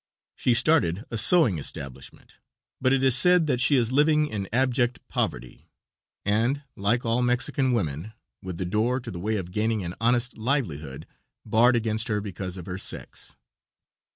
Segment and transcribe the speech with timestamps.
[0.35, 2.39] She started a sewing establishment,
[2.81, 5.69] but it is said that she is living in abject poverty,
[6.25, 10.35] and, like all Mexican women, with the door to the way of gaining an honest
[10.39, 11.05] livelihood
[11.45, 13.35] barred against her because of her sex.